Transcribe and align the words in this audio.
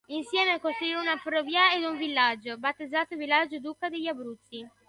Insieme 0.07 0.59
costruirono 0.59 1.03
una 1.11 1.17
ferrovia 1.19 1.73
ed 1.75 1.83
un 1.83 1.95
villaggio, 1.95 2.57
battezzato 2.57 3.15
Villaggio 3.15 3.59
Duca 3.59 3.87
degli 3.87 4.07
Abruzzi. 4.07 4.67